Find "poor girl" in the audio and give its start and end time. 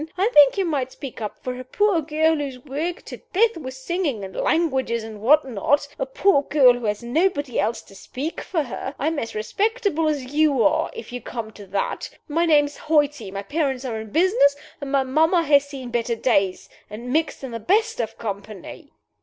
1.63-2.33, 6.07-6.73